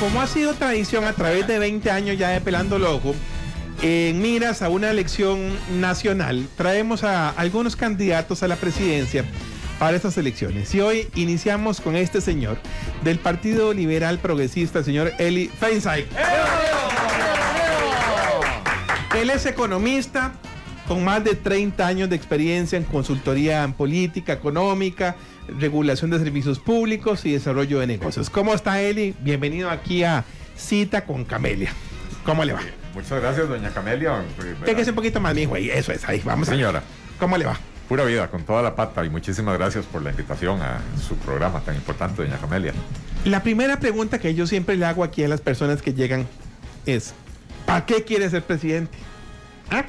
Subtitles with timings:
[0.00, 3.14] como ha sido tradición a través de 20 años ya de Pelando Loco,
[3.82, 9.26] en miras a una elección nacional, traemos a algunos candidatos a la presidencia
[9.78, 10.74] para estas elecciones.
[10.74, 12.58] Y hoy iniciamos con este señor
[13.04, 16.06] del Partido Liberal Progresista, el señor Eli Feinstein.
[19.14, 20.32] Él es economista
[20.90, 25.14] con más de 30 años de experiencia en consultoría en política económica,
[25.60, 28.28] regulación de servicios públicos y desarrollo de negocios.
[28.28, 29.14] ¿Cómo está Eli?
[29.20, 30.24] Bienvenido aquí a
[30.56, 31.70] Cita con Camelia.
[32.24, 32.62] ¿Cómo le va?
[32.92, 34.24] Muchas gracias, doña Camelia.
[34.64, 35.70] Pégase un poquito más, mijo, ahí.
[35.70, 36.48] Eso es, ahí, vamos.
[36.48, 36.82] Señora.
[37.20, 37.56] ¿Cómo le va?
[37.88, 41.60] Pura vida, con toda la pata y muchísimas gracias por la invitación a su programa
[41.60, 42.72] tan importante, doña Camelia.
[43.24, 46.26] La primera pregunta que yo siempre le hago aquí a las personas que llegan
[46.84, 47.14] es,
[47.64, 48.98] ¿para qué quiere ser presidente?
[49.70, 49.84] ¿Ah?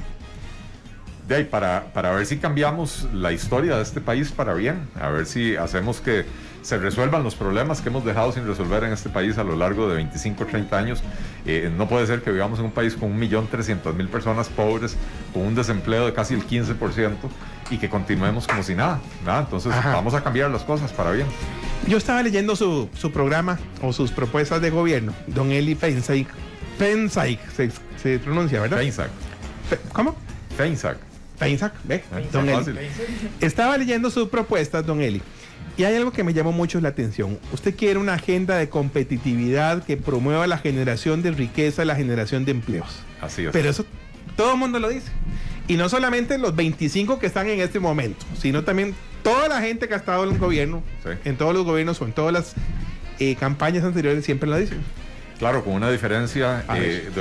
[1.31, 5.07] De ahí, para, para ver si cambiamos la historia de este país para bien, a
[5.07, 6.25] ver si hacemos que
[6.61, 9.87] se resuelvan los problemas que hemos dejado sin resolver en este país a lo largo
[9.87, 11.01] de 25 o 30 años.
[11.45, 14.97] Eh, no puede ser que vivamos en un país con 1.300.000 personas pobres,
[15.31, 17.13] con un desempleo de casi el 15%
[17.69, 18.99] y que continuemos como si nada.
[19.25, 21.27] Entonces vamos a cambiar las cosas para bien.
[21.87, 26.27] Yo estaba leyendo su, su programa o sus propuestas de gobierno, don Eli Pensaik.
[26.77, 27.71] Pensaik se,
[28.03, 28.79] se pronuncia, ¿verdad?
[28.79, 29.11] Pensaik.
[29.93, 30.13] ¿Cómo?
[30.57, 31.10] Pensaik.
[31.41, 32.87] Ah, don Eli.
[33.39, 35.21] Estaba leyendo sus propuestas, don Eli.
[35.77, 37.39] Y hay algo que me llamó mucho la atención.
[37.53, 42.51] Usted quiere una agenda de competitividad que promueva la generación de riqueza, la generación de
[42.51, 43.03] empleos.
[43.21, 43.51] Así es.
[43.51, 43.85] Pero eso
[44.35, 45.11] todo el mundo lo dice.
[45.67, 49.87] Y no solamente los 25 que están en este momento, sino también toda la gente
[49.87, 50.83] que ha estado en el gobierno,
[51.23, 52.53] en todos los gobiernos o en todas las
[53.19, 54.79] eh, campañas anteriores siempre lo dicen.
[55.39, 56.63] Claro, con una diferencia.
[56.67, 57.11] A ver,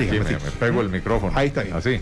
[0.00, 1.32] eh, me, pego el micrófono.
[1.36, 1.76] Ahí está bien.
[1.76, 2.00] Así.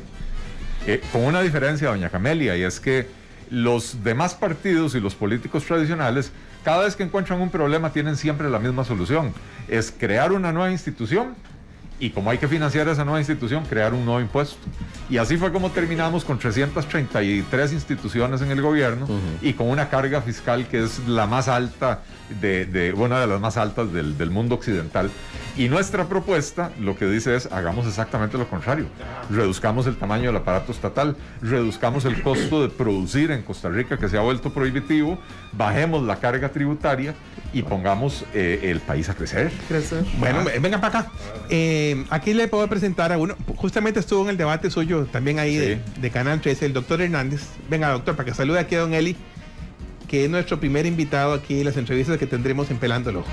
[0.86, 3.06] Eh, con una diferencia, doña Camelia, y es que
[3.50, 6.32] los demás partidos y los políticos tradicionales,
[6.64, 9.32] cada vez que encuentran un problema, tienen siempre la misma solución.
[9.68, 11.34] Es crear una nueva institución
[11.98, 14.58] y como hay que financiar esa nueva institución, crear un nuevo impuesto.
[15.08, 19.06] Y así fue como terminamos con 333 instituciones en el gobierno
[19.40, 22.02] y con una carga fiscal que es la más alta,
[22.40, 25.10] de, una de las más altas del, del, mundo occidental.
[25.56, 28.86] Y nuestra propuesta lo que dice es, hagamos exactamente lo contrario.
[29.30, 34.08] Reduzcamos el tamaño del aparato estatal, reduzcamos el costo de producir en Costa Rica, que
[34.10, 35.18] se ha vuelto prohibitivo,
[35.52, 37.14] bajemos la carga tributaria
[37.54, 39.50] y pongamos eh, el país a crecer.
[39.66, 40.04] crecer.
[40.18, 41.12] Bueno, venga para acá.
[41.48, 45.56] Eh, aquí le puedo presentar a uno, justamente estuvo en el debate suyo también ahí
[45.56, 47.46] de, Canal 13, el doctor Hernández.
[47.70, 49.16] Venga, doctor, para que salude aquí a don Eli,
[50.06, 53.24] que es nuestro primer invitado aquí en las entrevistas que tendremos en Pelándolo.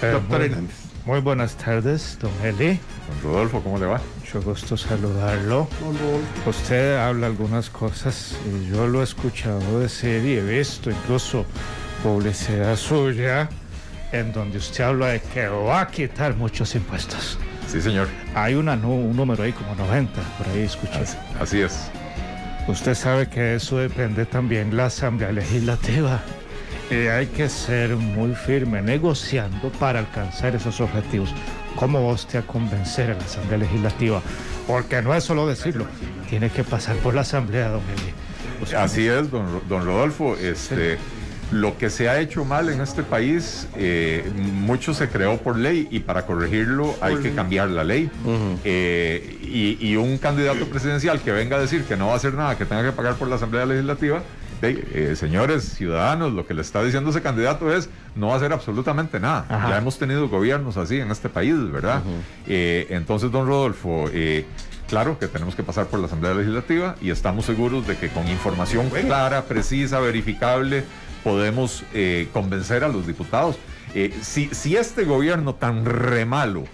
[0.00, 0.81] Eh, doctor Hernández.
[1.04, 2.78] Muy buenas tardes, don Eli.
[3.08, 4.00] Don Rodolfo, ¿cómo le va?
[4.20, 5.66] Mucho gusto saludarlo.
[6.46, 11.44] Usted habla algunas cosas y yo lo he escuchado decir y he visto incluso
[12.04, 13.48] publicidad suya
[14.12, 17.36] en donde usted habla de que va a quitar muchos impuestos.
[17.66, 18.06] Sí, señor.
[18.36, 21.02] Hay una, un número ahí como 90, por ahí escuché.
[21.40, 21.90] así es.
[22.68, 26.22] Usted sabe que eso depende también de la Asamblea Legislativa
[26.92, 31.34] y hay que ser muy firme negociando para alcanzar esos objetivos.
[31.76, 34.20] ¿Cómo va usted a convencer a la Asamblea Legislativa?
[34.66, 35.86] Porque no es solo decirlo,
[36.28, 38.74] tiene que pasar por la Asamblea, don Eli.
[38.76, 40.36] Así es, don, Rodolfo.
[40.36, 40.98] Este,
[41.50, 45.88] Lo que se ha hecho mal en este país, eh, mucho se creó por ley
[45.90, 48.10] y para corregirlo hay que cambiar la ley.
[48.64, 52.34] Eh, y, y un candidato presidencial que venga a decir que no va a hacer
[52.34, 54.22] nada, que tenga que pagar por la Asamblea Legislativa,
[54.70, 58.52] eh, señores ciudadanos, lo que le está diciendo ese candidato es no va a hacer
[58.52, 59.46] absolutamente nada.
[59.68, 62.02] Ya hemos tenido gobiernos así en este país, ¿verdad?
[62.46, 64.46] Eh, entonces, don Rodolfo, eh,
[64.88, 68.28] claro que tenemos que pasar por la Asamblea Legislativa y estamos seguros de que con
[68.28, 70.84] información clara, precisa, verificable,
[71.24, 71.84] podemos
[72.32, 73.58] convencer a los diputados.
[73.94, 76.64] Eh, si, si, este gobierno tan re malo,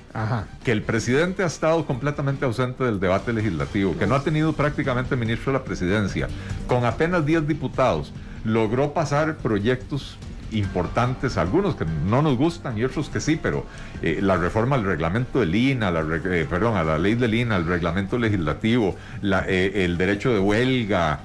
[0.65, 5.17] que el presidente ha estado completamente ausente del debate legislativo, que no ha tenido prácticamente
[5.17, 6.29] ministro de la presidencia,
[6.69, 8.13] con apenas 10 diputados,
[8.45, 10.17] logró pasar proyectos
[10.53, 13.67] importantes, algunos que no nos gustan y otros que sí, pero
[14.01, 17.57] eh, la reforma al reglamento del INA, la, eh, perdón, a la ley del INA,
[17.57, 21.21] el reglamento legislativo, el derecho de huelga,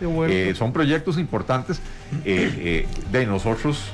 [0.56, 1.82] son proyectos importantes
[2.24, 3.94] de nosotros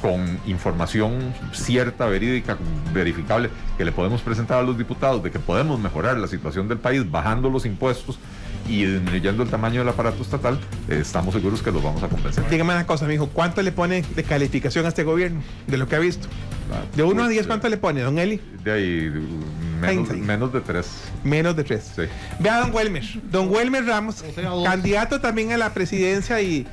[0.00, 2.56] con información cierta, verídica,
[2.92, 6.78] verificable, que le podemos presentar a los diputados de que podemos mejorar la situación del
[6.78, 8.18] país bajando los impuestos
[8.68, 10.58] y disminuyendo el tamaño del aparato estatal,
[10.88, 12.48] eh, estamos seguros que los vamos a convencer.
[12.48, 15.96] Dígame una cosa, mijo, ¿cuánto le pone de calificación a este gobierno de lo que
[15.96, 16.28] ha visto?
[16.72, 18.40] Ah, de 1 a 10, pues, ¿cuánto le pone, don Eli?
[18.62, 19.12] De ahí,
[20.24, 20.86] menos, de 3.
[21.24, 21.92] Menos de 3.
[21.96, 22.02] Sí.
[22.38, 23.04] Vea, don Welmer.
[23.30, 24.22] Don Welmer Ramos,
[24.64, 26.66] candidato también a la presidencia y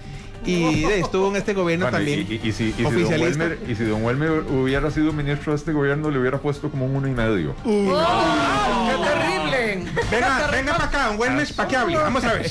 [0.45, 2.25] y estuvo en este gobierno Bueno, también.
[2.29, 2.83] y, y- y si, y si.
[2.83, 6.85] Welmer, y si don Welmer hubiera sido ministro de este gobierno, le hubiera puesto como
[6.85, 7.55] un uno y medio.
[7.63, 9.91] ¡Qué terrible!
[10.11, 11.97] Venga, venga para acá, don Welmes, para que hable.
[11.97, 12.49] Vamos a ver.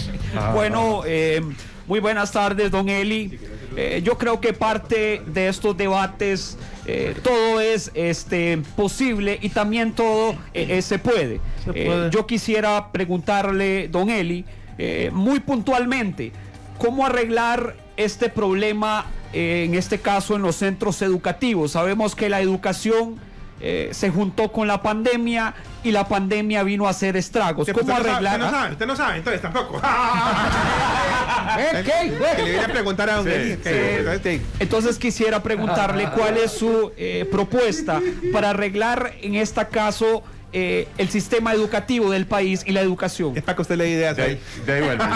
[0.53, 1.41] Bueno, eh,
[1.87, 3.39] muy buenas tardes, don Eli.
[3.79, 6.57] Eh, yo creo que parte de estos debates,
[6.87, 11.41] eh, todo es este, posible y también todo eh, eh, se puede.
[11.75, 14.45] Eh, yo quisiera preguntarle, don Eli,
[14.79, 16.33] eh, muy puntualmente,
[16.79, 21.73] ¿cómo arreglar este problema, eh, en este caso en los centros educativos?
[21.73, 23.17] Sabemos que la educación
[23.61, 27.61] eh, se juntó con la pandemia y la pandemia vino a hacer estragos.
[27.69, 28.35] Usted ¿Cómo no sabe, arreglar?
[28.41, 29.81] Usted no sabe, usted no sabe, entonces tampoco.
[31.59, 31.83] ¿Eh?
[31.87, 32.43] ¿Qué?
[32.43, 33.53] Le viene a preguntar a don Sí, Eli.
[33.55, 33.59] sí.
[33.63, 38.01] que- este, Entonces quisiera preguntarle cuál es su eh, propuesta
[38.33, 43.37] para arreglar en este caso eh, el sistema educativo del país y la educación.
[43.37, 44.41] Es para que usted le dé ideas De, ahí.
[44.65, 45.09] de ahí, Welmer,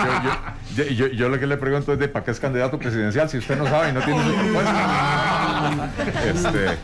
[0.76, 3.28] yo, yo- yo- yo lo que le pregunto es de para qué es candidato presidencial
[3.30, 5.90] si usted no sabe y no tiene su propuesta.
[6.26, 6.78] Este,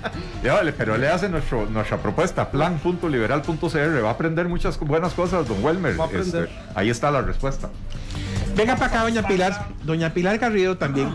[0.44, 4.04] ya vale, pero le hace nuestro, nuestra propuesta, plan.liberal.cr.
[4.04, 5.98] Va a aprender muchas buenas cosas, don Welmer.
[5.98, 6.44] Va a aprender.
[6.44, 7.68] Este, ahí está la respuesta.
[8.56, 9.66] Venga para acá, doña Pilar.
[9.82, 11.10] Doña Pilar Garrido también.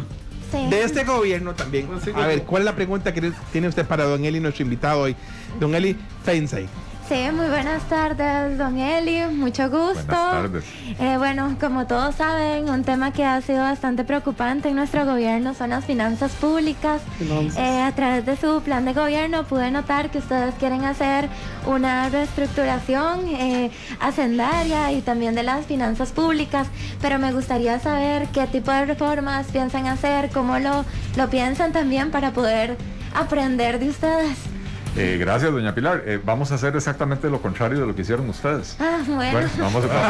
[0.51, 0.67] Sí.
[0.69, 1.87] De este gobierno también.
[2.15, 5.15] A ver, ¿cuál es la pregunta que tiene usted para don Eli, nuestro invitado hoy?
[5.59, 6.67] Don Eli Fensay.
[7.11, 10.05] Sí, muy buenas tardes, don Eli, mucho gusto.
[10.05, 10.63] Buenas tardes.
[10.97, 15.53] Eh, bueno, como todos saben, un tema que ha sido bastante preocupante en nuestro gobierno
[15.53, 17.01] son las finanzas públicas.
[17.17, 17.57] Finanzas.
[17.57, 21.27] Eh, a través de su plan de gobierno pude notar que ustedes quieren hacer
[21.67, 26.69] una reestructuración eh, hacendaria y también de las finanzas públicas,
[27.01, 30.85] pero me gustaría saber qué tipo de reformas piensan hacer, cómo lo,
[31.17, 32.77] lo piensan también para poder
[33.13, 34.60] aprender de ustedes.
[34.97, 36.03] Eh, gracias, doña Pilar.
[36.05, 38.75] Eh, vamos a hacer exactamente lo contrario de lo que hicieron ustedes.
[38.79, 39.31] Ah, bueno.
[39.31, 39.87] Bueno, vamos a,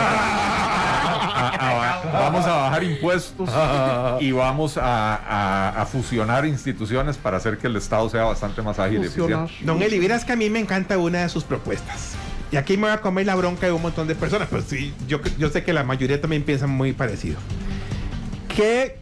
[1.36, 3.50] a- a- vamos a bajar impuestos
[4.20, 8.80] y vamos a, a- a fusionar instituciones para hacer que el Estado sea bastante más
[8.80, 9.54] ágil y eficiente.
[9.64, 12.14] Don Eli, verás que a mí me encanta una de sus propuestas.
[12.52, 14.94] Y aquí me voy a comer la bronca de un montón de personas, pues sí,
[15.08, 17.38] yo, yo sé que la mayoría también piensan muy parecido.
[18.54, 18.98] ¿Qué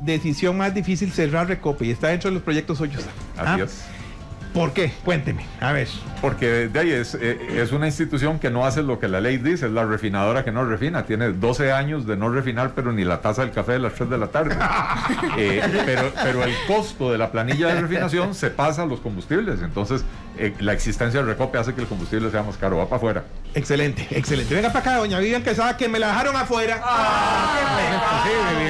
[0.00, 3.02] decisión más difícil cerrar Recope y está dentro de los proyectos suyos?
[3.36, 3.82] Así Ah, es.
[4.52, 4.92] ¿Por qué?
[5.04, 5.44] Cuénteme.
[5.60, 5.88] A ver.
[6.20, 9.38] Porque de ahí es, eh, es una institución que no hace lo que la ley
[9.38, 11.04] dice, es la refinadora que no refina.
[11.04, 14.10] Tiene 12 años de no refinar, pero ni la taza del café de las 3
[14.10, 14.56] de la tarde.
[15.38, 19.62] Eh, pero, pero el costo de la planilla de refinación se pasa a los combustibles.
[19.62, 20.04] Entonces,
[20.36, 22.76] eh, la existencia del recope hace que el combustible sea más caro.
[22.76, 23.24] Va para afuera.
[23.54, 24.54] Excelente, excelente.
[24.54, 26.80] Venga para acá, doña Vivian, que sabe que me la dejaron afuera.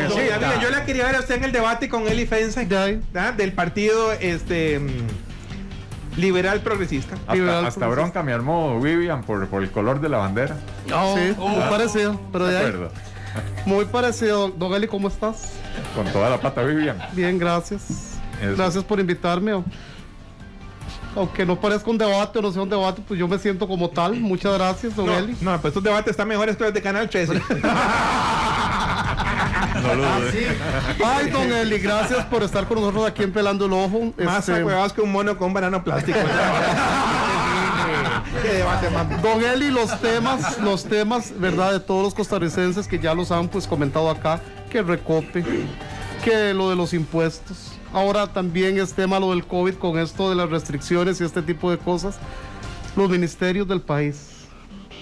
[0.09, 2.61] doña Vivian, yo la quería ver a usted en el debate con Eli Fensa.
[3.15, 3.33] ¿ah?
[3.33, 5.30] del partido este mm,
[6.21, 7.17] liberal progresista.
[7.33, 7.89] Liberal Hasta, progresista.
[7.89, 10.57] bronca me armó Vivian por, por el color de la bandera.
[10.87, 12.21] sí, muy parecido.
[12.33, 12.91] Pero de De ahí, acuerdo.
[13.67, 14.49] muy parecido.
[14.51, 15.53] Don Eli, ¿cómo estás?
[15.95, 16.99] Con toda la pata Vivian.
[17.13, 18.17] Bien, gracias.
[18.41, 18.57] Eso.
[18.57, 19.63] Gracias por invitarme.
[21.17, 23.91] Aunque no parezca un debate o no sea un debate, pues yo me siento como
[23.91, 24.15] tal.
[24.21, 25.37] Muchas gracias, Don No, Eli.
[25.41, 27.35] no, pues estos debates están mejores que los de Canal 13.
[29.83, 30.57] No lo dudes.
[31.05, 34.13] Ay, Don Eli, gracias por estar con nosotros aquí en Pelando el Ojo.
[34.25, 36.19] Más Este, huevados que un mono con banano plástico.
[38.43, 39.23] Qué debate más.
[39.23, 41.73] Don Eli, los temas, los temas, ¿verdad?
[41.73, 44.41] De todos los costarricenses que ya los han pues comentado acá,
[44.71, 45.45] que recope,
[46.25, 47.73] que lo de los impuestos.
[47.93, 51.71] Ahora también es tema lo del COVID con esto de las restricciones y este tipo
[51.71, 52.19] de cosas.
[52.97, 54.29] Los ministerios del país.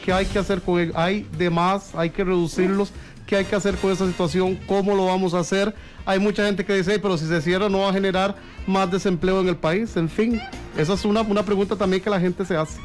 [0.05, 0.97] ¿Qué hay que hacer con ellos?
[0.97, 2.93] Hay de más, hay que reducirlos.
[3.29, 4.59] ¿Qué hay que hacer con esta situación?
[4.67, 5.75] ¿Cómo lo vamos a hacer?
[6.07, 8.35] Hay mucha gente que dice, "Ey, pero si se cierra no va a generar
[8.67, 9.95] más desempleo en el país.
[9.99, 10.41] En fin,
[10.79, 12.81] esa es una, una pregunta también que la gente se hace.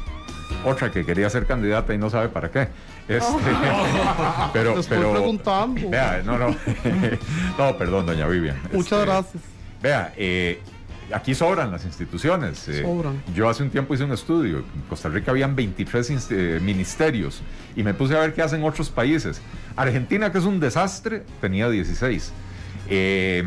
[0.62, 2.68] Otra que quería ser candidata y no sabe para qué.
[3.08, 3.24] Este,
[4.52, 5.88] pero, pero, preguntando.
[5.88, 6.48] Vea, no, no.
[7.58, 8.60] no, Inmuchas doña Vivian.
[8.70, 9.42] Muchas Este, gracias.
[9.82, 10.60] Vea, eh,
[11.12, 12.66] aquí sobran las instituciones.
[12.68, 13.22] eh, Sobran.
[13.34, 14.58] Yo hace un tiempo hice un estudio.
[14.58, 17.42] En Costa Rica habían 23 inst- eh, ministerios
[17.76, 19.40] y me puse a ver qué hacen otros países.
[19.76, 22.32] Argentina, que es un desastre, tenía 16.
[22.88, 23.42] Eh,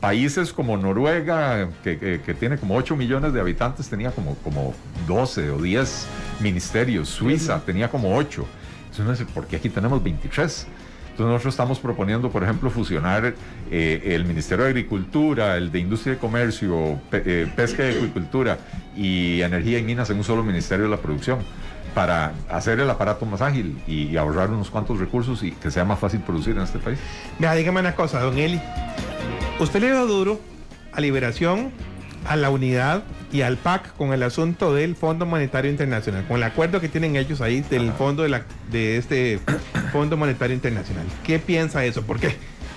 [0.00, 4.74] países como Noruega, que, que- que tiene como 8 millones de habitantes, tenía como, como
[5.06, 6.06] 12 o 10
[6.40, 7.08] ministerios.
[7.08, 8.46] Suiza tenía como 8.
[8.82, 10.66] Entonces uno dice, ¿por qué aquí tenemos 23?
[11.12, 13.34] Entonces nosotros estamos proponiendo, por ejemplo, fusionar
[13.70, 18.58] eh, el Ministerio de Agricultura, el de Industria y Comercio, eh, Pesca y Acuicultura
[18.96, 21.40] y Energía y Minas en un solo Ministerio de la Producción
[21.94, 25.84] para hacer el aparato más ágil y, y ahorrar unos cuantos recursos y que sea
[25.84, 26.98] más fácil producir en este país.
[27.38, 28.58] Vea, dígame una cosa, don Eli.
[29.60, 30.40] Usted le dio duro
[30.92, 31.72] a Liberación,
[32.26, 36.42] a la unidad y al PAC con el asunto del Fondo Monetario Internacional, con el
[36.42, 39.40] acuerdo que tienen ellos ahí del fondo de, la, de este
[39.92, 41.06] Fondo Monetario Internacional.
[41.24, 42.02] ¿Qué piensa eso?
[42.02, 42.36] ¿Por qué?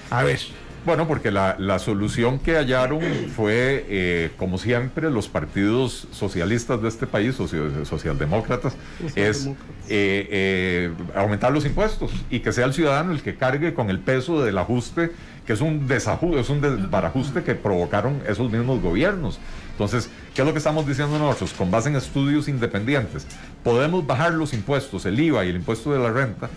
[0.09, 0.39] A ver.
[0.85, 3.01] Bueno, porque la, la solución que hallaron
[3.35, 8.75] fue, eh, como siempre, los partidos socialistas de este país, socio- socialdemócratas,
[9.15, 9.53] es eh,
[9.89, 14.43] eh, aumentar los impuestos y que sea el ciudadano el que cargue con el peso
[14.43, 15.09] del ajuste,
[15.47, 19.39] que es un desajuste, es un desbarajuste que provocaron esos mismos gobiernos.
[19.75, 21.51] Entonces, ¿qué es lo que estamos diciendo nosotros?
[21.51, 23.27] Con base en estudios independientes,
[23.61, 26.49] podemos bajar los impuestos, el IVA y el impuesto de la renta,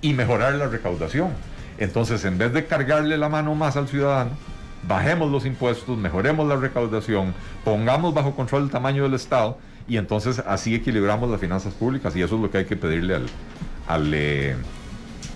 [0.00, 1.30] y mejorar la recaudación.
[1.78, 4.30] Entonces, en vez de cargarle la mano más al ciudadano,
[4.86, 7.34] bajemos los impuestos, mejoremos la recaudación,
[7.64, 9.58] pongamos bajo control el tamaño del Estado
[9.88, 13.16] y entonces así equilibramos las finanzas públicas y eso es lo que hay que pedirle
[13.16, 13.26] al,
[13.88, 14.54] al, eh,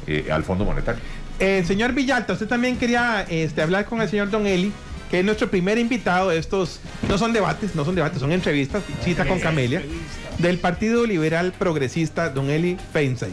[0.07, 1.03] eh, al Fondo Monetario.
[1.41, 4.73] Eh, señor Villalta, usted también quería este, hablar con el señor Don Eli,
[5.11, 6.31] que es nuestro primer invitado.
[6.33, 9.83] Estos no son debates, no son debates, son entrevistas, cita con Camelia,
[10.39, 13.31] del Partido Liberal Progresista, Don Eli Feinsay.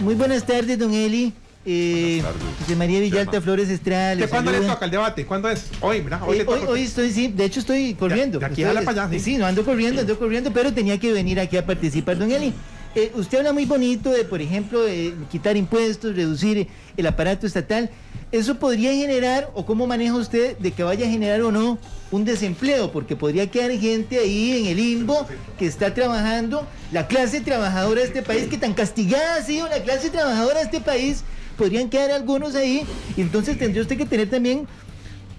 [0.00, 1.32] Muy buenas tardes, don Eli.
[1.64, 2.56] Eh, Buenas tardes.
[2.60, 3.40] José María Villalta.
[3.40, 4.16] Flores Estrada.
[4.16, 5.24] ¿De cuándo le toca el debate?
[5.24, 5.66] ¿Cuándo es?
[5.80, 6.20] Hoy, ¿verdad?
[6.26, 6.70] Hoy, Eh, le hoy, toca.
[6.72, 8.40] hoy estoy, sí, de hecho estoy corriendo.
[8.40, 9.20] de aquí Estoy- jala para allá, sí.
[9.20, 9.36] sí.
[9.36, 12.52] no ando corriendo, ando corriendo, pero tenía que venir aquí a participar, don Eli.
[12.96, 17.88] Eh, usted habla muy bonito de, por ejemplo, de quitar impuestos, reducir el aparato estatal.
[18.32, 21.78] ¿Eso podría generar, o cómo maneja usted de que vaya a generar o no
[22.10, 22.90] un desempleo?
[22.90, 25.26] Porque podría quedar gente ahí en el limbo
[25.58, 29.82] que está trabajando, la clase trabajadora de este país, que tan castigada ha sido la
[29.82, 31.24] clase trabajadora de este país,
[31.58, 32.84] podrían quedar algunos ahí,
[33.18, 34.66] y entonces tendría usted que tener también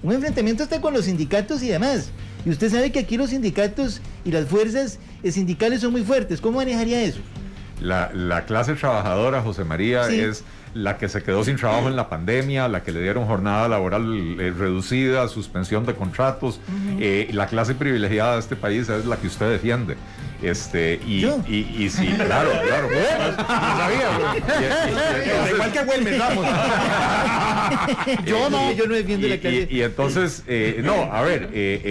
[0.04, 2.10] un enfrentamiento hasta con los sindicatos y demás.
[2.46, 6.40] Y usted sabe que aquí los sindicatos y las fuerzas sindicales son muy fuertes.
[6.42, 7.22] ¿Cómo manejaría eso?
[7.82, 10.20] La, la clase trabajadora, José María, Sí.
[10.20, 10.44] es
[10.74, 14.38] la que se quedó sin trabajo en la pandemia, la que le dieron jornada laboral
[14.40, 16.60] eh, reducida, suspensión de contratos.
[17.00, 19.96] Eh, la clase privilegiada de este país es la que usted defiende.
[20.42, 22.90] Este, y, y, y sí, claro, claro.
[25.54, 26.46] Igual que vamos.
[28.26, 28.72] Yo no.
[28.74, 29.68] Yo no defiendo y, la clase.
[29.70, 31.82] y- y entonces, eh, no, a ver, eh,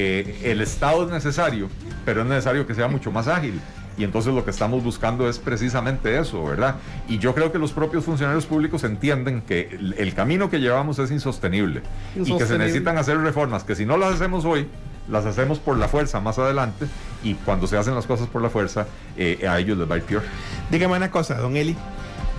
[0.42, 1.68] eh, el Estado es necesario,
[2.04, 3.60] pero es necesario que sea mucho más ágil.
[3.98, 6.76] Y entonces lo que estamos buscando es precisamente eso, ¿verdad?
[7.08, 10.98] Y yo creo que los propios funcionarios públicos entienden que el, el camino que llevamos
[10.98, 12.58] es insostenible, y que se Insostenible.
[12.66, 14.66] necesitan hacer reformas que si no las hacemos hoy,
[15.10, 16.86] las hacemos por la fuerza más adelante
[17.24, 19.98] y cuando se hacen las cosas por la fuerza, eh, a ellos les va a
[19.98, 20.22] ir peor.
[20.70, 21.76] Dígame una cosa, Don Eli.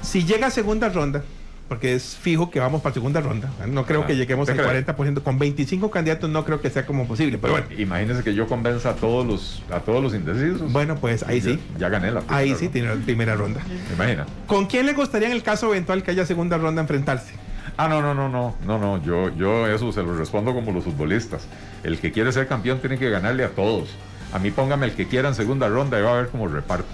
[0.01, 1.23] Si llega a segunda ronda,
[1.67, 4.69] porque es fijo que vamos para segunda ronda, no creo Ah, que lleguemos ¿usted al
[4.69, 4.85] cree?
[4.85, 7.67] 40%, con 25 candidatos no creo que sea como posible, pero bueno.
[7.77, 10.71] Imagínense que yo convenza a todos los, a todos los indecisos.
[10.71, 11.59] Bueno, pues ahí Ya- sí.
[11.79, 13.61] Ya gané la primera Ahí sí tiene la primera ronda.
[13.95, 14.25] Imagina.
[14.45, 17.33] ¿Con quién le gustaría en el caso eventual que haya segunda ronda enfrentarse?
[17.77, 20.83] Ah, no, no, no, no, no, no, yo, yo eso se lo respondo como los
[20.83, 21.47] futbolistas.
[21.83, 23.89] El que quiere ser campeón tiene que ganarle a todos.
[24.31, 26.85] A mí póngame el que quiera en segunda ronda y va a ver cómo reparto.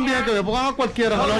[0.00, 1.16] También, que me pongan a cualquiera.
[1.16, 1.34] No, no,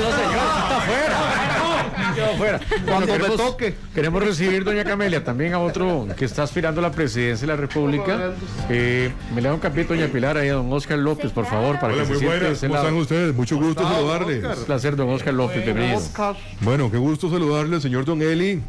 [2.86, 3.74] Cuando me queremos- toque.
[3.94, 7.56] Queremos recibir, doña Camelia, también a otro que está aspirando a la presidencia de la
[7.60, 8.32] República.
[8.68, 11.78] Eh, me le da un capítulo, doña Pilar, ahí a don Oscar López, por favor,
[11.78, 12.60] para Hola, que muy se siente de buenas.
[12.60, 13.34] ¿Cómo están ustedes?
[13.34, 14.44] Mucho gusto saludarles.
[14.58, 15.98] Un placer, don Oscar López, bienvenido.
[15.98, 16.36] Oscar.
[16.60, 18.60] Bueno, qué gusto saludarle, señor Don Eli.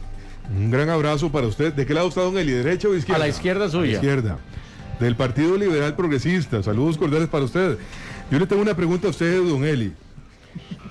[0.55, 1.74] Un gran abrazo para usted.
[1.74, 2.51] ¿De qué lado está Don Eli?
[2.51, 3.19] ¿Derecha o A izquierda?
[3.19, 3.93] la izquierda suya.
[3.93, 4.38] Izquierda.
[5.00, 6.62] Del Partido Liberal Progresista.
[6.62, 7.77] Saludos cordiales para usted.
[8.31, 9.91] Yo le tengo una pregunta a usted, Don Eli.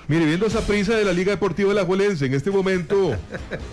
[0.07, 3.15] Mire, viendo esa prisa de la Liga Deportiva La Juelense en este momento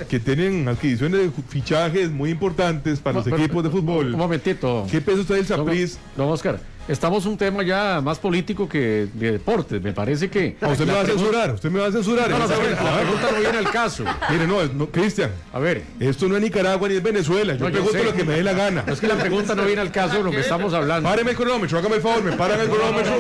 [0.09, 4.13] que tienen adquisiciones de fichajes muy importantes para los pero- equipos de fútbol.
[4.15, 4.87] Un momentito.
[4.91, 5.99] ¿Qué piensa usted del Don, Saprís?
[6.17, 9.81] don Oscar, estamos un tema ya más político que de deportes.
[9.83, 10.57] Me parece que.
[10.61, 12.31] Ah, usted me va a censurar, usted me va a censurar.
[12.31, 14.05] No, no, pero esta- la pregunta no viene al caso.
[14.31, 15.83] Mire, no, no, Cristian, A ver.
[16.01, 17.55] esto no es Nicaragua ni es Venezuela.
[17.55, 18.85] Yo No, yo pregunto lo que me dé la gana.
[18.87, 21.09] Es que la pregunta no viene al caso de lo que estamos hablando.
[21.09, 23.13] Páreme el cronómetro, hágame el favor, me paran el cronómetro.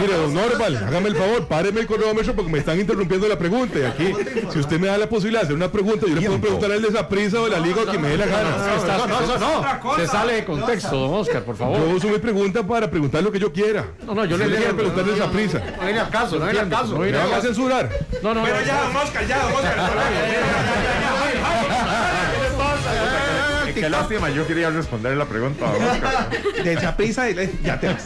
[0.00, 3.78] Mire, don Norval, hágame el favor, páreme el cronómetro porque me están interrumpiendo la pregunta.
[3.78, 4.12] Y aquí,
[4.52, 6.74] si usted me da la posibilidad de hacer una pregunta, yo le puedo preguntar a
[6.76, 8.76] él de esa prisa o de la liga o que me dé la gana.
[8.76, 11.95] Está- Se sale de contexto, don Oscar, por favor.
[11.96, 13.86] Uso mi pregunta para preguntar lo que yo quiera.
[14.06, 14.92] No, no, yo le le quiero entiendo.
[14.94, 15.62] preguntar de esa prisa.
[15.78, 16.92] No viene al caso, no viene al caso.
[16.92, 17.42] No ¿Me viene a caso.
[17.42, 17.90] censurar?
[18.22, 18.46] No, no, no.
[18.46, 19.38] don Oscar, ya,
[23.66, 25.66] Eh, Qué lástima, yo quería responder la pregunta.
[25.66, 26.62] a.
[26.62, 28.04] De esa prisa, ya te vas.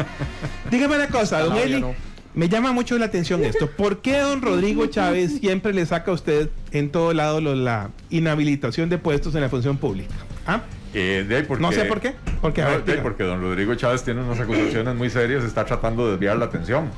[0.70, 1.84] Dígame una cosa, don ya Eli.
[2.32, 3.68] Me llama mucho la atención esto.
[3.70, 7.90] ¿Por qué don Rodrigo Chávez siempre le saca a usted en todo lado lo- la
[8.08, 10.14] inhabilitación de puestos en la función pública?
[10.46, 10.60] ¿Ah?
[10.92, 12.14] Eh, de ahí porque- No sé por qué.
[12.40, 16.04] Porque, No, de ahí porque don Rodrigo Chávez tiene unas acusaciones muy serias, está tratando
[16.06, 16.90] de desviar la atención.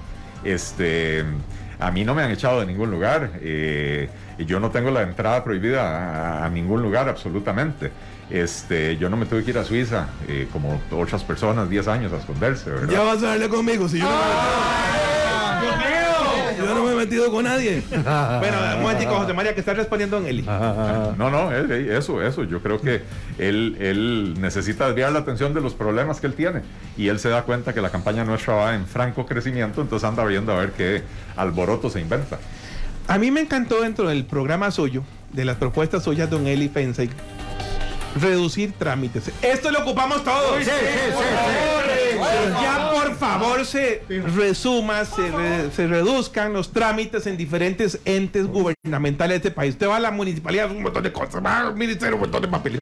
[0.44, 1.24] Este,
[1.78, 3.30] a mí no me han echado de ningún lugar.
[3.40, 4.08] eh,
[4.38, 7.92] y yo no tengo la entrada prohibida a, a ningún lugar, absolutamente.
[8.30, 12.12] Este, yo no me tuve que ir a Suiza, eh, como otras personas, 10 años
[12.14, 12.88] a esconderse, ¿verdad?
[12.90, 14.10] Ya vas a darle conmigo, si yo no
[15.60, 16.66] me meto.
[16.66, 17.82] Yo no me metido con nadie.
[17.90, 20.42] bueno, un momentico, José María, que está respondiendo Don Eli.
[21.18, 22.44] No, no, eh, eh, eso, eso.
[22.44, 23.02] Yo creo que
[23.38, 26.62] él, él necesita desviar la atención de los problemas que él tiene.
[26.96, 30.24] Y él se da cuenta que la campaña nuestra va en franco crecimiento, entonces anda
[30.24, 31.02] viendo a ver qué
[31.36, 32.38] alboroto se inventa.
[33.08, 35.02] A mí me encantó dentro del programa suyo,
[35.32, 37.10] de las propuestas suyas, Don Eli Fensey,
[38.20, 39.30] reducir trámites.
[39.42, 40.64] Esto lo ocupamos todos.
[42.62, 44.02] Ya por favor se
[44.36, 49.72] resuma, se, re- se reduzcan los trámites en diferentes entes gubernamentales de este país.
[49.74, 52.48] Usted va a la municipalidad, un montón de cosas, va al ministerio, un montón de
[52.48, 52.78] papeles.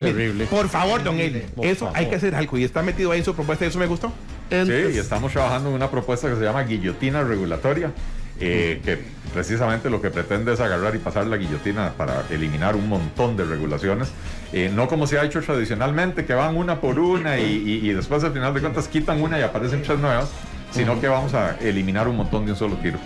[0.00, 0.44] Terrible.
[0.46, 3.24] Por favor, don Eli, Por eso hay que hacer algo y está metido ahí en
[3.24, 4.12] su propuesta y eso me gustó.
[4.50, 7.92] Sí, y estamos trabajando en una propuesta que se llama guillotina regulatoria,
[8.40, 8.98] eh, que
[9.32, 13.44] precisamente lo que pretende es agarrar y pasar la guillotina para eliminar un montón de
[13.44, 14.08] regulaciones,
[14.52, 17.44] eh, no como se ha hecho tradicionalmente, que van una por una y,
[17.82, 20.30] y- y después al final de cuentas quitan una y aparecen tres nuevas,
[20.70, 22.98] sino que vamos a eliminar un montón de un solo tiro.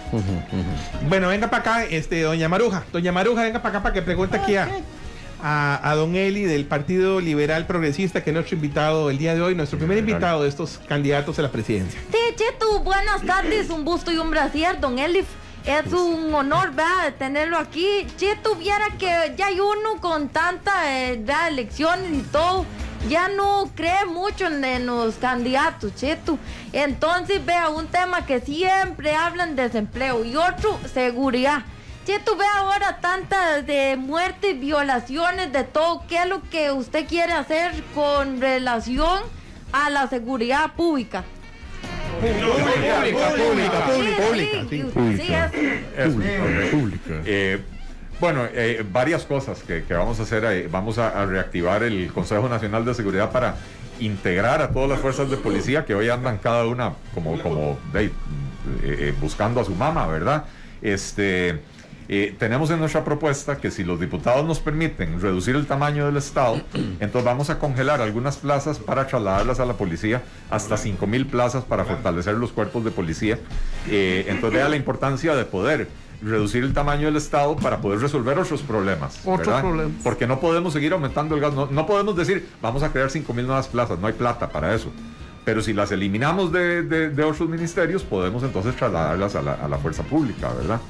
[1.09, 2.85] Bueno, venga para acá, este, doña Maruja.
[2.93, 4.69] Doña Maruja, venga para acá para que pregunte aquí a,
[5.43, 9.43] a, a don Eli del Partido Liberal Progresista, que es nuestro invitado el día de
[9.43, 12.01] hoy, nuestro primer invitado de estos candidatos a la presidencia.
[12.11, 15.27] Sí, Cheto, buenas tardes, un gusto y un brasier, don Elif.
[15.65, 17.15] Es un honor, ¿verdad?
[17.19, 18.07] tenerlo aquí.
[18.17, 21.49] Cheto, viera que ya hay uno con tanta eh, ¿verdad?
[21.49, 22.65] elecciones y todo.
[23.09, 26.39] Ya no cree mucho en, en los candidatos, Cheto.
[26.73, 31.63] Entonces, vea, un tema que siempre hablan desempleo y otro, seguridad.
[32.07, 36.02] Cheto, ve ahora tantas de muertes, violaciones, de todo.
[36.09, 39.21] ¿Qué es lo que usted quiere hacer con relación
[39.73, 41.25] a la seguridad pública?
[42.21, 44.26] Pública, pública,
[44.69, 44.85] Sí, sí,
[45.16, 47.11] sí, es- Eso, correcto.
[47.25, 47.61] Eh,
[48.19, 50.45] bueno, eh, varias cosas que, que vamos a hacer.
[50.45, 53.57] eh, vamos a, a reactivar el Consejo Nacional de Seguridad para
[54.00, 58.07] integrar a todas las fuerzas de policía que hoy andan cada una como, como de-
[58.07, 58.11] eh,
[58.83, 60.45] eh, buscando a su mamá, ¿verdad?
[60.83, 61.61] Este,
[62.12, 66.17] eh, tenemos en nuestra propuesta que si los diputados nos permiten reducir el tamaño del
[66.17, 66.61] Estado,
[66.99, 71.63] entonces vamos a congelar algunas plazas para trasladarlas a la policía, hasta 5 mil plazas
[71.63, 73.39] para fortalecer los cuerpos de policía.
[73.89, 75.87] Eh, entonces vea la importancia de poder
[76.21, 79.21] reducir el tamaño del Estado para poder resolver otros problemas.
[79.25, 79.93] Otros problemas.
[80.02, 81.54] Porque no podemos seguir aumentando el gas.
[81.54, 84.75] No, no podemos decir, vamos a crear 5 mil nuevas plazas, no hay plata para
[84.75, 84.91] eso.
[85.45, 89.69] Pero si las eliminamos de, de- de otros ministerios, podemos entonces trasladarlas a la, a
[89.69, 90.80] la fuerza pública, ¿verdad?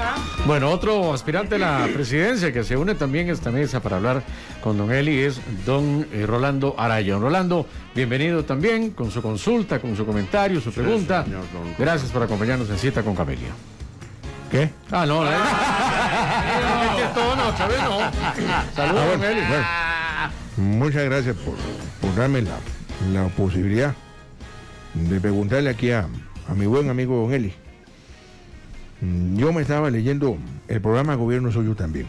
[0.00, 0.16] ¿Ah?
[0.46, 4.22] Bueno, otro aspirante a la presidencia que se une también a esta mesa para hablar
[4.62, 7.14] con don Eli es don eh, Rolando Araya.
[7.14, 11.24] Don Rolando, bienvenido también con su consulta, con su comentario, su pregunta.
[11.78, 13.50] Gracias por acompañarnos en Cita con Camelia.
[14.50, 14.70] ¿Qué?
[14.92, 15.30] Ah, no, la
[17.14, 17.98] no, otra vez no.
[18.74, 19.40] Saludos, don Eli.
[20.56, 21.54] Muchas gracias por,
[22.00, 22.56] por darme la,
[23.12, 23.94] la posibilidad
[24.94, 26.08] de preguntarle aquí a,
[26.48, 27.52] a mi buen amigo Don Eli.
[29.00, 32.08] Mm, Yo me estaba leyendo el programa Gobierno Soy Yo también.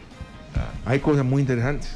[0.85, 1.95] Hay cosas muy interesantes.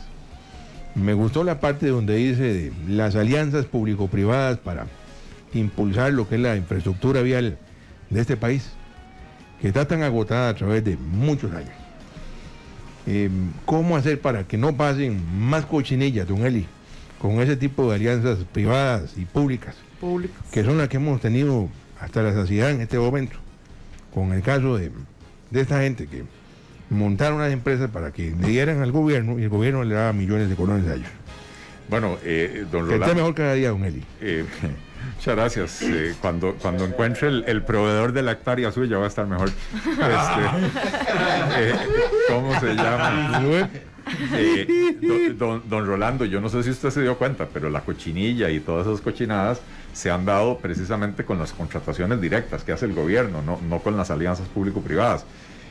[0.93, 4.87] Me gustó la parte donde dice de las alianzas público-privadas para
[5.53, 7.57] impulsar lo que es la infraestructura vial
[8.09, 8.71] de este país,
[9.61, 11.71] que está tan agotada a través de muchos años.
[13.07, 13.29] Eh,
[13.65, 16.67] ¿Cómo hacer para que no pasen más cochinillas, don Eli,
[17.19, 20.33] con ese tipo de alianzas privadas y públicas, Público.
[20.51, 23.37] que son las que hemos tenido hasta la saciedad en este momento?
[24.13, 24.91] Con el caso de,
[25.49, 26.23] de esta gente que
[26.89, 30.49] montaron unas empresas para que le dieran al gobierno y el gobierno le daba millones
[30.49, 31.09] de colones a ellos.
[31.89, 33.15] Bueno, eh, don Rolando.
[33.15, 34.03] mejor cada día, don Eli.
[34.21, 34.45] eh,
[35.15, 35.81] muchas gracias.
[35.81, 39.49] Eh, cuando, cuando encuentre el, el proveedor de la hectárea suya va a estar mejor.
[39.85, 41.73] Este, eh,
[42.29, 43.41] ¿Cómo se llama?
[45.37, 48.87] Don Rolando, yo no sé si usted se dio cuenta, pero la cochinilla y todas
[48.87, 49.61] esas cochinadas
[49.93, 53.97] se han dado precisamente con las contrataciones directas que hace el gobierno, no, no con
[53.97, 55.25] las alianzas público-privadas.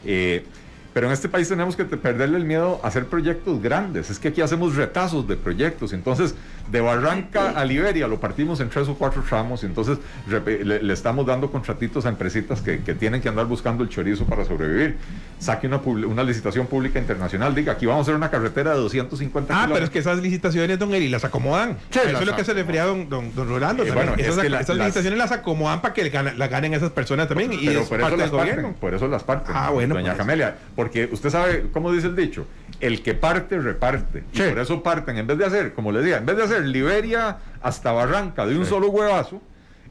[0.04, 0.44] Eh,
[0.92, 4.10] pero en este país tenemos que perderle el miedo a hacer proyectos grandes.
[4.10, 5.92] Es que aquí hacemos retazos de proyectos.
[5.92, 6.34] Entonces,
[6.70, 9.62] de Barranca a Liberia lo partimos en tres o cuatro tramos.
[9.62, 9.98] Y entonces
[10.28, 13.88] repe- le, le estamos dando contratitos a empresitas que, que tienen que andar buscando el
[13.88, 14.96] chorizo para sobrevivir.
[15.38, 17.54] Saque una, una licitación pública internacional.
[17.54, 20.78] Diga, aquí vamos a hacer una carretera de 250 Ah, pero es que esas licitaciones,
[20.78, 21.76] don Eli, las acomodan.
[21.90, 23.84] Sí, Eso las es lo que se refería a don, don, don Rolando.
[23.84, 26.74] Eh, bueno, es esas que la- esas las- licitaciones las acomodan para que las ganen
[26.74, 27.52] esas personas también.
[27.52, 29.54] Y pero es por eso, las parten, por eso las parten.
[29.56, 30.14] Ah, bueno, Doña.
[30.16, 32.46] Camelia, porque usted sabe cómo dice el dicho,
[32.80, 34.24] el que parte, reparte.
[34.32, 34.42] Sí.
[34.42, 36.64] Y por eso parten, en vez de hacer, como le decía, en vez de hacer
[36.64, 39.42] Liberia hasta Barranca de un solo huevazo,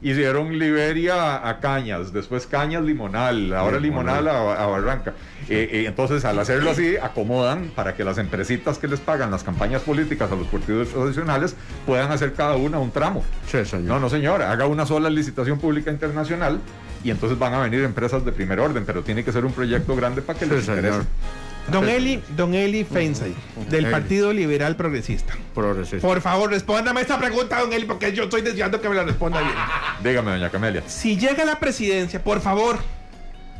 [0.02, 5.14] hicieron Liberia a Cañas, después Cañas Limonal, ahora Limonal a, a Barranca.
[5.48, 9.44] Eh, eh, entonces, al hacerlo así, acomodan para que las empresitas que les pagan las
[9.44, 11.54] campañas políticas a los partidos tradicionales
[11.86, 13.22] puedan hacer cada una un tramo.
[13.46, 13.86] Sí, señor.
[13.86, 16.58] No, no, señor, haga una sola licitación pública internacional
[17.04, 19.94] y entonces van a venir empresas de primer orden, pero tiene que ser un proyecto
[19.96, 20.78] grande para que les señor.
[20.78, 21.06] interese.
[21.70, 23.34] Don Eli, Don Eli Feinsay,
[23.68, 23.92] del Eli.
[23.92, 25.34] Partido Liberal Progresista.
[25.54, 26.06] Progresista.
[26.06, 29.40] Por favor, respóndame esta pregunta, Don Eli, porque yo estoy deseando que me la responda
[29.40, 29.54] bien.
[30.02, 30.82] Dígame, doña Camelia.
[30.86, 32.78] Si llega a la presidencia, por favor,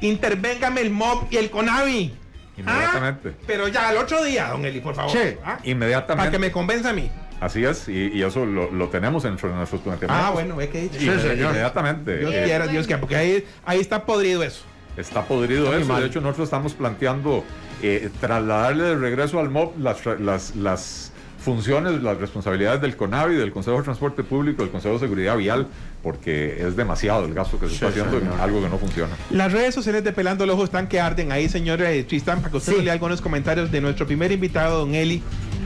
[0.01, 2.15] intervéngame el MOB y el CONAVI.
[2.57, 3.35] Inmediatamente.
[3.39, 5.13] Ah, pero ya al otro día, Don Eli, por favor.
[5.13, 6.17] Sí, Ah, Inmediatamente.
[6.19, 7.11] Para que me convenza a mí.
[7.41, 10.29] Así es, y, y eso lo, lo tenemos dentro de nuestros planteamientos.
[10.29, 12.19] Ah, bueno, ve que Y Inmediatamente.
[12.19, 14.63] Dios eh, quiera, Dios quiera, porque ahí, ahí está podrido eso.
[14.97, 15.87] Está podrido eso.
[15.87, 16.03] mal.
[16.03, 17.45] De hecho, nosotros estamos planteando
[17.83, 23.53] eh, trasladarle de regreso al MOB las, las, las funciones, las responsabilidades del CONAVI, del
[23.53, 25.69] Consejo de Transporte Público, del Consejo de Seguridad Vial,
[26.03, 29.15] porque es demasiado el gasto que se está Sí, haciendo en algo que no funciona.
[29.31, 32.51] Las redes sociales de Pelando el Ojo están que arden ahí, señor eh, Tristán, para
[32.51, 32.83] que usted Sí.
[32.83, 35.23] lea algunos comentarios de nuestro primer invitado, Don Eli,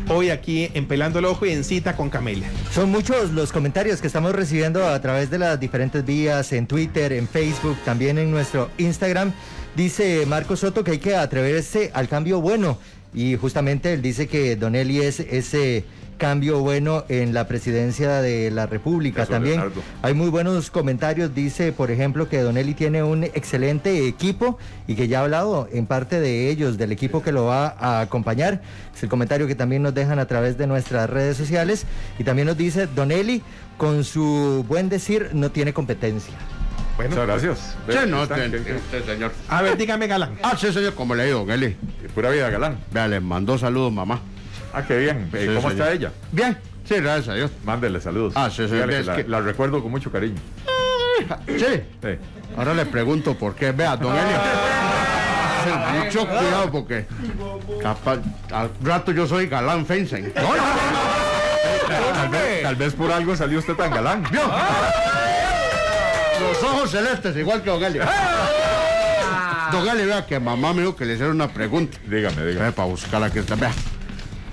[0.08, 2.50] hoy aquí en Pelando el Ojo y en cita con Camelia.
[2.72, 7.12] Son muchos los comentarios que estamos recibiendo a través de las diferentes vías, en Twitter,
[7.12, 9.32] en Facebook, también en nuestro Instagram.
[9.76, 12.78] Dice Marco Soto que hay que atreverse al cambio bueno
[13.12, 15.84] y justamente él dice que Don Eli es ese
[16.24, 19.56] cambio bueno en la presidencia de la República Eso, también.
[19.56, 19.82] Leonardo.
[20.00, 24.56] Hay muy buenos comentarios, dice por ejemplo que Don Eli tiene un excelente equipo
[24.86, 28.00] y que ya ha hablado en parte de ellos, del equipo que lo va a
[28.00, 28.62] acompañar.
[28.96, 31.84] Es el comentario que también nos dejan a través de nuestras redes sociales
[32.18, 33.42] y también nos dice Don Eli
[33.76, 36.32] con su buen decir no tiene competencia.
[36.96, 37.76] Muchas gracias.
[37.86, 39.30] Sí, no, este señor.
[39.50, 40.38] A ver, dígame, Galán.
[40.42, 41.76] Ah, sí, señor, como le digo, Eli.
[42.00, 42.78] que pura vida, galán.
[42.92, 44.22] Vea, le mandó saludos, mamá.
[44.74, 45.30] Ah, qué bien.
[45.32, 46.10] Sí, ¿Cómo está ella?
[46.32, 47.50] Bien, sí, gracias a Dios.
[47.64, 48.32] Mándele saludos.
[48.36, 50.36] Ah, sí, sí, Dígale que la, que- la recuerdo con mucho cariño.
[51.46, 51.64] Sí,
[52.56, 53.70] ahora le pregunto por qué.
[53.72, 54.34] Vea, don Eli.
[55.64, 55.70] Sí,
[56.04, 57.06] Mucho cuidado porque
[57.82, 58.18] capaz,
[58.52, 60.32] al rato yo soy galán Feinstein.
[60.34, 62.14] No, no, no, no.
[62.14, 64.24] Tal vez, tal vez por algo salió usted tan galán.
[64.30, 64.42] ¿Vio?
[66.40, 68.00] Los ojos celestes, igual que Don Eli.
[69.72, 71.96] Don Eli, vea que mamá me dijo que le hiciera una pregunta.
[72.06, 72.72] Dígame, dígame.
[72.72, 73.54] Para buscar aquí está.
[73.54, 73.72] Vea.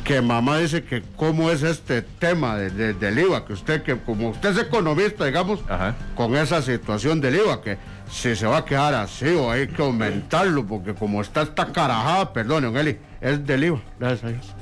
[0.03, 3.97] Que mamá dice que cómo es este tema de- de- del IVA, que usted, que
[3.97, 5.95] como usted es economista, digamos, Ajá.
[6.15, 7.77] con esa situación del IVA, que
[8.09, 12.33] si se va a quedar así o hay que aumentarlo, porque como está esta carajada,
[12.33, 13.79] perdón, don Eli, es del IVA.
[13.99, 14.55] Gracias a Dios.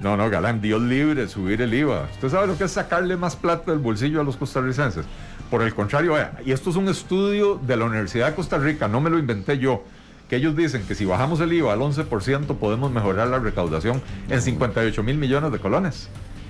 [0.00, 2.08] No, no, galán, Dios libre, subir el IVA.
[2.12, 5.06] ¿Usted sabe lo que es sacarle más plata del bolsillo a los costarricenses?
[5.50, 8.88] Por el contrario, vea, y esto es un estudio de la Universidad de Costa Rica,
[8.88, 9.84] no me lo inventé yo,
[10.32, 14.40] que ellos dicen que si bajamos el IVA al 11% podemos mejorar la recaudación en
[14.40, 16.08] 58 mil millones de colones.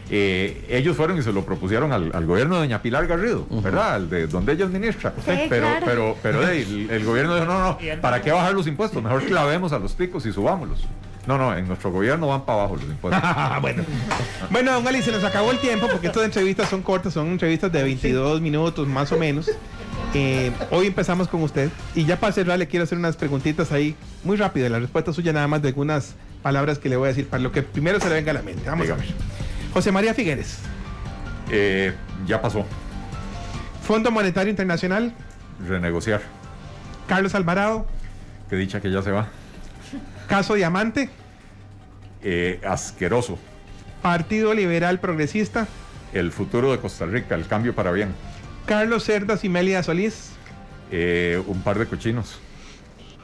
[0.09, 3.95] Eh, ellos fueron y se lo propusieron al, al gobierno de doña Pilar Garrido, ¿verdad?
[3.95, 5.13] Al de donde ella administra.
[5.27, 5.85] Sí, pero, claro.
[5.85, 9.03] pero, pero hey, el, el gobierno dijo, no, no, ¿para qué bajar los impuestos?
[9.03, 10.87] Mejor clavemos a los ticos y subámoslos.
[11.27, 13.21] No, no, en nuestro gobierno van para abajo los impuestos.
[13.63, 13.83] bueno.
[14.51, 17.73] bueno, don Eli, se nos acabó el tiempo porque estas entrevistas son cortas, son entrevistas
[17.73, 19.51] de 22 minutos más o menos.
[20.15, 23.97] Eh, hoy empezamos con usted y ya para cerrar le quiero hacer unas preguntitas ahí
[24.25, 24.69] muy rápido.
[24.69, 27.51] La respuesta suya nada más de algunas palabras que le voy a decir para lo
[27.51, 28.69] que primero se le venga a la mente.
[28.69, 29.07] Vamos a ver.
[29.73, 30.59] José María Figueres,
[31.51, 31.93] Eh,
[32.27, 32.67] ya pasó.
[33.87, 35.13] Fondo Monetario Internacional,
[35.67, 36.21] Renegociar.
[37.09, 37.87] Carlos Alvarado,
[38.51, 39.29] Que dicha que ya se va.
[40.29, 41.09] Caso Diamante,
[42.23, 43.39] Eh, asqueroso.
[44.03, 45.67] Partido Liberal Progresista,
[46.13, 48.15] El futuro de Costa Rica, el cambio para bien.
[48.67, 50.31] Carlos Cerdas y Melia Solís,
[50.95, 52.39] Eh, un par de cochinos.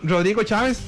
[0.03, 0.81] Rodrigo Chávez,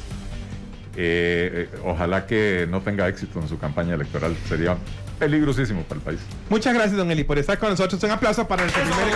[0.97, 4.37] Eh, eh, ojalá que no tenga éxito en su campaña electoral.
[4.49, 4.77] Sería
[5.19, 6.21] peligrosísimo para el país.
[6.49, 8.03] Muchas gracias, don Eli, por estar con nosotros.
[8.03, 9.09] Un aplauso para nuestro primer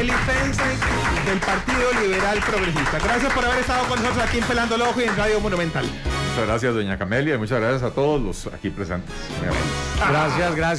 [0.00, 0.78] Eli Feinstein
[1.26, 2.98] del Partido Liberal Progresista.
[2.98, 5.84] Gracias por haber estado con nosotros aquí en Pelando el Ojo y en Radio Monumental.
[6.30, 9.10] Muchas gracias, doña Camelia, y muchas gracias a todos los aquí presentes.
[9.98, 10.78] Gracias, gracias.